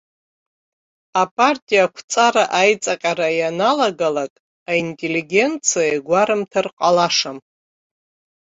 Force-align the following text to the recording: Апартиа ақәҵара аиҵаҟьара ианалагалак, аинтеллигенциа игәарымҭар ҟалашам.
Апартиа 1.21 1.83
ақәҵара 1.87 2.43
аиҵаҟьара 2.59 3.29
ианалагалак, 3.39 4.33
аинтеллигенциа 4.69 5.83
игәарымҭар 5.93 6.67
ҟалашам. 6.77 7.37